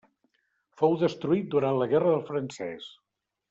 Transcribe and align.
Fou 0.79 0.95
destruït 1.03 1.53
durant 1.57 1.77
la 1.83 1.89
Guerra 1.95 2.17
del 2.17 2.27
Francès. 2.33 2.93